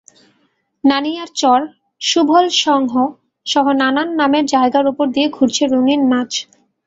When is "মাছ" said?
6.11-6.31